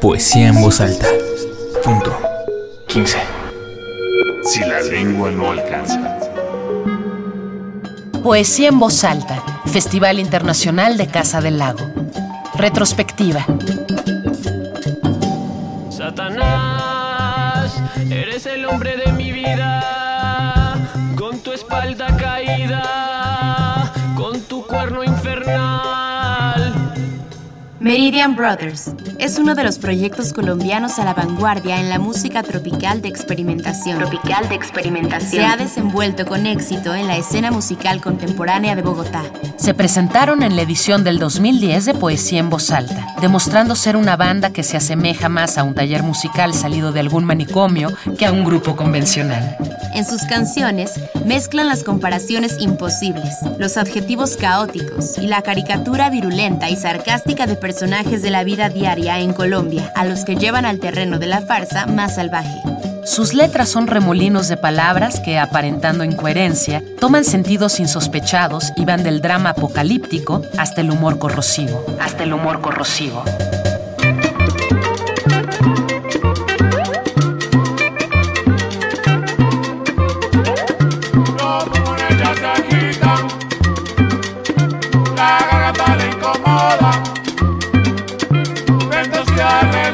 Poesía 0.00 0.48
en 0.48 0.60
voz 0.60 0.80
alta. 0.80 1.06
Punto 1.82 2.16
15. 2.86 3.18
Si 4.44 4.60
la 4.60 4.80
lengua 4.80 5.30
no 5.30 5.50
alcanza. 5.50 6.18
Poesía 8.22 8.68
en 8.68 8.78
voz 8.78 9.04
alta. 9.04 9.42
Festival 9.66 10.18
Internacional 10.18 10.96
de 10.96 11.08
Casa 11.08 11.40
del 11.40 11.58
Lago. 11.58 11.84
Retrospectiva. 12.54 13.44
Satanás, 15.90 17.82
eres 18.10 18.46
el 18.46 18.64
hombre 18.66 18.96
de 18.96 19.12
mi 19.12 19.32
vida. 19.32 20.74
Con 21.16 21.40
tu 21.40 21.52
espalda 21.52 22.16
caída, 22.16 23.92
con 24.16 24.40
tu 24.42 24.66
cuerno 24.66 25.02
infernal. 25.02 25.95
Meridian 27.78 28.34
Brothers 28.34 28.90
es 29.18 29.38
uno 29.38 29.54
de 29.54 29.62
los 29.62 29.78
proyectos 29.78 30.32
colombianos 30.32 30.98
a 30.98 31.04
la 31.04 31.12
vanguardia 31.12 31.78
en 31.78 31.90
la 31.90 31.98
música 31.98 32.42
tropical 32.42 33.02
de 33.02 33.08
experimentación. 33.08 33.98
Tropical 33.98 34.48
de 34.48 34.54
experimentación. 34.54 35.30
Se 35.30 35.44
ha 35.44 35.56
desenvuelto 35.58 36.24
con 36.24 36.46
éxito 36.46 36.94
en 36.94 37.06
la 37.06 37.18
escena 37.18 37.50
musical 37.50 38.00
contemporánea 38.00 38.76
de 38.76 38.82
Bogotá. 38.82 39.24
Se 39.58 39.74
presentaron 39.74 40.42
en 40.42 40.56
la 40.56 40.62
edición 40.62 41.04
del 41.04 41.18
2010 41.18 41.84
de 41.84 41.94
Poesía 41.94 42.40
en 42.40 42.48
Voz 42.48 42.70
Alta, 42.70 43.14
demostrando 43.20 43.76
ser 43.76 43.96
una 43.96 44.16
banda 44.16 44.50
que 44.50 44.62
se 44.62 44.76
asemeja 44.76 45.28
más 45.28 45.58
a 45.58 45.64
un 45.64 45.74
taller 45.74 46.02
musical 46.02 46.54
salido 46.54 46.92
de 46.92 47.00
algún 47.00 47.24
manicomio 47.24 47.92
que 48.18 48.26
a 48.26 48.32
un 48.32 48.44
grupo 48.44 48.76
convencional. 48.76 49.56
En 49.94 50.04
sus 50.04 50.22
canciones 50.24 51.00
mezclan 51.24 51.68
las 51.68 51.82
comparaciones 51.82 52.56
imposibles, 52.60 53.34
los 53.58 53.76
adjetivos 53.76 54.36
caóticos 54.36 55.16
y 55.18 55.26
la 55.26 55.42
caricatura 55.42 56.10
virulenta 56.10 56.68
y 56.68 56.76
sarcástica 56.76 57.46
de 57.46 57.56
personajes 57.56 58.20
de 58.20 58.30
la 58.30 58.44
vida 58.44 58.68
diaria 58.68 59.20
en 59.20 59.32
Colombia, 59.32 59.92
a 59.94 60.04
los 60.04 60.24
que 60.24 60.36
llevan 60.36 60.66
al 60.66 60.80
terreno 60.80 61.18
de 61.18 61.26
la 61.26 61.40
farsa 61.40 61.86
más 61.86 62.16
salvaje. 62.16 62.60
Sus 63.06 63.34
letras 63.34 63.68
son 63.68 63.86
remolinos 63.86 64.48
de 64.48 64.56
palabras 64.56 65.20
que, 65.20 65.38
aparentando 65.38 66.02
incoherencia, 66.02 66.82
toman 66.98 67.24
sentidos 67.24 67.78
insospechados 67.78 68.72
y 68.76 68.84
van 68.84 69.04
del 69.04 69.22
drama 69.22 69.50
apocalíptico 69.50 70.42
hasta 70.58 70.80
el 70.80 70.90
humor 70.90 71.20
corrosivo. 71.20 71.86
Hasta 72.00 72.24
el 72.24 72.32
humor 72.32 72.60
corrosivo. 72.60 73.22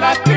La 0.00 0.31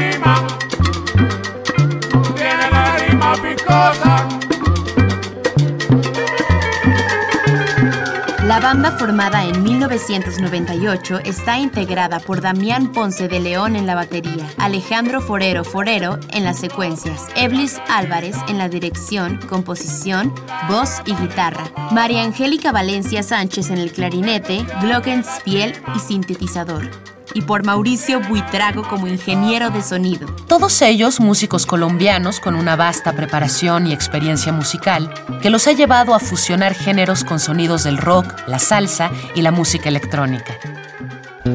La 8.46 8.60
banda 8.60 8.92
formada 8.92 9.44
en 9.44 9.64
1998 9.64 11.20
está 11.26 11.58
integrada 11.58 12.20
por 12.20 12.40
Damián 12.40 12.94
Ponce 12.94 13.28
de 13.28 13.40
León 13.42 13.76
en 13.76 13.86
la 13.86 13.96
batería, 13.96 14.48
Alejandro 14.58 15.20
Forero 15.20 15.66
Forero 15.66 16.20
en 16.32 16.46
las 16.46 16.60
secuencias, 16.60 17.28
Eblis 17.36 17.82
Álvarez 17.90 18.38
en 18.48 18.58
la 18.58 18.70
dirección, 18.70 19.40
composición, 19.50 20.34
voz 20.70 21.02
y 21.06 21.16
guitarra, 21.16 21.70
María 21.92 22.24
Angélica 22.24 22.72
Valencia 22.72 23.24
Sánchez 23.24 23.72
en 23.72 23.80
el 23.80 23.92
clarinete, 23.92 24.66
glockenspiel 24.80 25.74
y 25.94 26.00
sintetizador, 26.00 26.90
y 27.36 27.42
por 27.42 27.64
Mauricio 27.64 28.22
Buitrago 28.22 28.82
como 28.88 29.08
ingeniero 29.08 29.70
de 29.70 29.84
sonido. 29.84 30.28
Todos 30.48 30.82
ellos 30.82 31.20
músicos 31.20 31.68
colombianos 31.68 32.40
con 32.40 32.56
una 32.56 32.76
vasta 32.76 33.14
preparación 33.14 33.86
y 33.86 33.94
experiencia 33.94 34.52
musical 34.52 35.14
que 35.42 35.52
los 35.52 35.68
ha 35.68 35.74
llevado 35.74 36.16
a 36.16 36.20
fusionar 36.20 36.74
géneros 36.74 37.24
con 37.24 37.40
sonidos 37.40 37.84
del 37.84 37.98
rock, 37.98 38.34
la 38.48 38.58
salsa 38.58 39.12
y 39.36 39.42
la 39.42 39.52
música 39.52 39.90
electrónica. 39.90 40.58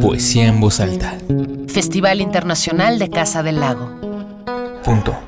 Poesía 0.00 0.46
en 0.46 0.60
voz 0.60 0.78
alta. 0.80 1.18
Festival 1.66 2.20
Internacional 2.20 2.98
de 2.98 3.10
Casa 3.10 3.42
del 3.42 3.58
Lago. 3.58 3.91
Punto. 4.84 5.18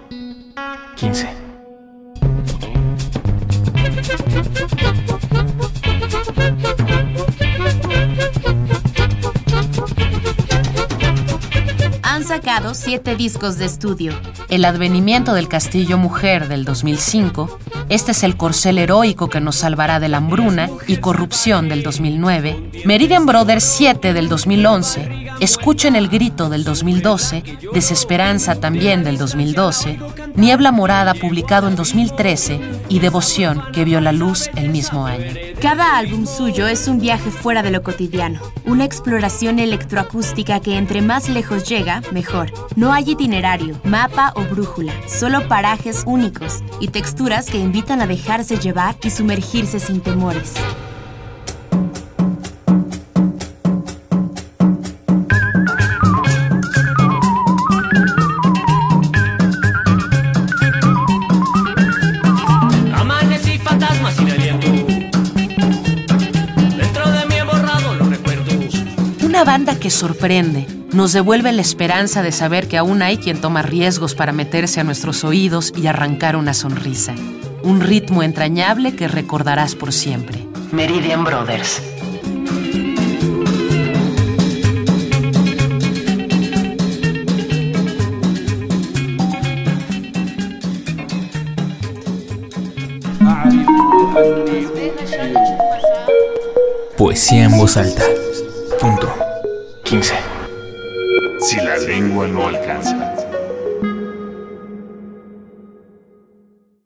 15. 0.96 1.41
Siete 12.74 13.16
discos 13.16 13.56
de 13.56 13.64
estudio, 13.64 14.12
El 14.50 14.66
advenimiento 14.66 15.32
del 15.32 15.48
castillo 15.48 15.96
mujer 15.96 16.48
del 16.48 16.66
2005, 16.66 17.58
Este 17.88 18.12
es 18.12 18.22
el 18.24 18.36
corcel 18.36 18.76
heroico 18.76 19.30
que 19.30 19.40
nos 19.40 19.56
salvará 19.56 20.00
de 20.00 20.10
la 20.10 20.18
hambruna 20.18 20.68
y 20.86 20.98
corrupción 20.98 21.70
del 21.70 21.82
2009, 21.82 22.82
Meridian 22.84 23.24
Brothers 23.24 23.64
7 23.64 24.12
del 24.12 24.28
2011, 24.28 25.30
Escuchen 25.40 25.96
el 25.96 26.08
grito 26.08 26.50
del 26.50 26.64
2012, 26.64 27.42
Desesperanza 27.72 28.56
también 28.56 29.02
del 29.02 29.16
2012, 29.16 29.98
Niebla 30.34 30.72
morada 30.72 31.14
publicado 31.14 31.69
en 31.69 31.76
2013 31.76 32.60
y 32.90 32.98
Devoción 32.98 33.62
que 33.72 33.84
vio 33.84 34.02
la 34.02 34.12
luz 34.12 34.50
el 34.56 34.69
mismo 34.69 35.06
año. 35.06 35.51
Cada 35.62 35.96
álbum 35.96 36.26
suyo 36.26 36.66
es 36.66 36.88
un 36.88 36.98
viaje 36.98 37.30
fuera 37.30 37.62
de 37.62 37.70
lo 37.70 37.84
cotidiano, 37.84 38.40
una 38.66 38.84
exploración 38.84 39.60
electroacústica 39.60 40.58
que 40.58 40.76
entre 40.76 41.02
más 41.02 41.28
lejos 41.28 41.68
llega, 41.68 42.02
mejor. 42.10 42.50
No 42.74 42.92
hay 42.92 43.12
itinerario, 43.12 43.78
mapa 43.84 44.32
o 44.34 44.42
brújula, 44.42 44.92
solo 45.06 45.46
parajes 45.46 46.02
únicos 46.04 46.64
y 46.80 46.88
texturas 46.88 47.48
que 47.48 47.58
invitan 47.58 48.00
a 48.00 48.08
dejarse 48.08 48.58
llevar 48.58 48.96
y 49.04 49.10
sumergirse 49.10 49.78
sin 49.78 50.00
temores. 50.00 50.54
Una 69.32 69.44
banda 69.44 69.81
que 69.81 69.88
sorprende, 69.88 70.66
nos 70.93 71.15
devuelve 71.15 71.53
la 71.53 71.62
esperanza 71.62 72.22
de 72.22 72.32
saber 72.32 72.69
que 72.69 72.76
aún 72.76 73.00
hay 73.00 73.16
quien 73.16 73.41
toma 73.41 73.62
riesgos 73.62 74.15
para 74.15 74.31
meterse 74.31 74.78
a 74.78 74.84
nuestros 74.84 75.25
oídos 75.25 75.72
y 75.75 75.87
arrancar 75.87 76.37
una 76.37 76.53
sonrisa. 76.53 77.15
Un 77.62 77.81
ritmo 77.81 78.22
entrañable 78.22 78.94
que 78.94 79.09
recordarás 79.09 79.75
por 79.75 79.94
siempre. 79.94 80.47
Meridian 80.70 81.25
Brothers. 81.25 81.81
Poesía 96.99 97.44
en 97.44 97.56
voz 97.56 97.78
alta. 97.78 98.04
Punto. 98.82 99.09
15. 99.84 100.12
Si 101.38 101.54
la 101.59 101.76
lengua 101.76 102.26
no 102.26 102.48
alcanza. 102.48 103.11